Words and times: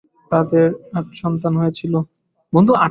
তাদের 0.31 0.67
আট 0.93 1.07
সন্তান 1.13 1.53
হয়েছিল। 1.57 1.93